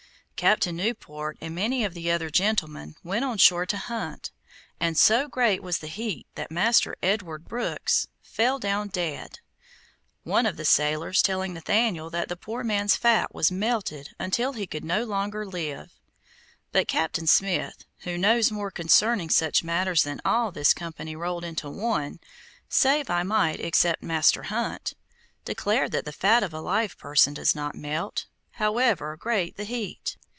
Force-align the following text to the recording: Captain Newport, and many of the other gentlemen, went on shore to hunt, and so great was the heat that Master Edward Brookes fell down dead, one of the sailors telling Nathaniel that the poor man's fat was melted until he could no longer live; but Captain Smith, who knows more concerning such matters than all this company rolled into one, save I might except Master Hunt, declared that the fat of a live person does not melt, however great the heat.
Captain 0.37 0.75
Newport, 0.75 1.37
and 1.39 1.53
many 1.53 1.83
of 1.85 1.93
the 1.93 2.09
other 2.09 2.31
gentlemen, 2.31 2.95
went 3.03 3.23
on 3.23 3.37
shore 3.37 3.67
to 3.67 3.77
hunt, 3.77 4.31
and 4.79 4.97
so 4.97 5.27
great 5.27 5.61
was 5.61 5.77
the 5.77 5.87
heat 5.87 6.25
that 6.33 6.49
Master 6.49 6.95
Edward 7.03 7.47
Brookes 7.47 8.07
fell 8.23 8.57
down 8.57 8.87
dead, 8.87 9.37
one 10.23 10.47
of 10.47 10.57
the 10.57 10.65
sailors 10.65 11.21
telling 11.21 11.53
Nathaniel 11.53 12.09
that 12.09 12.27
the 12.27 12.35
poor 12.35 12.63
man's 12.63 12.95
fat 12.95 13.35
was 13.35 13.51
melted 13.51 14.15
until 14.17 14.53
he 14.53 14.65
could 14.65 14.83
no 14.83 15.03
longer 15.03 15.45
live; 15.45 15.91
but 16.71 16.87
Captain 16.87 17.27
Smith, 17.27 17.85
who 17.99 18.17
knows 18.17 18.49
more 18.51 18.71
concerning 18.71 19.29
such 19.29 19.63
matters 19.63 20.01
than 20.01 20.19
all 20.25 20.51
this 20.51 20.73
company 20.73 21.15
rolled 21.15 21.43
into 21.43 21.69
one, 21.69 22.19
save 22.67 23.11
I 23.11 23.21
might 23.21 23.59
except 23.59 24.01
Master 24.01 24.41
Hunt, 24.41 24.95
declared 25.45 25.91
that 25.91 26.05
the 26.05 26.11
fat 26.11 26.41
of 26.41 26.51
a 26.51 26.61
live 26.61 26.97
person 26.97 27.35
does 27.35 27.53
not 27.53 27.75
melt, 27.75 28.25
however 28.53 29.15
great 29.15 29.55
the 29.55 29.65
heat. 29.65 30.17